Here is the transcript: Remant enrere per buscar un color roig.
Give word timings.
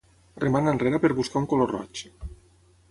Remant 0.43 0.71
enrere 0.71 1.01
per 1.03 1.11
buscar 1.21 1.41
un 1.45 1.49
color 1.53 1.73
roig. 1.77 2.05